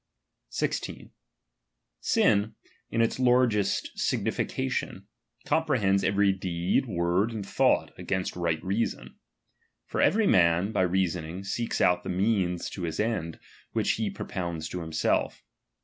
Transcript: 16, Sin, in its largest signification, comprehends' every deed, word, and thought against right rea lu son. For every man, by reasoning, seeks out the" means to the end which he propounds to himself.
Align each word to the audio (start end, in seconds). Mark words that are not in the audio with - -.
16, 0.49 1.11
Sin, 1.99 2.55
in 2.89 3.01
its 3.03 3.19
largest 3.19 3.91
signification, 3.99 5.05
comprehends' 5.45 6.03
every 6.03 6.31
deed, 6.31 6.87
word, 6.87 7.31
and 7.31 7.45
thought 7.45 7.93
against 7.99 8.35
right 8.35 8.59
rea 8.63 8.79
lu 8.79 8.85
son. 8.87 9.15
For 9.85 10.01
every 10.01 10.25
man, 10.25 10.71
by 10.71 10.81
reasoning, 10.81 11.43
seeks 11.43 11.79
out 11.79 12.01
the" 12.01 12.09
means 12.09 12.67
to 12.71 12.89
the 12.91 13.05
end 13.05 13.37
which 13.73 13.91
he 13.91 14.09
propounds 14.09 14.67
to 14.69 14.81
himself. 14.81 15.43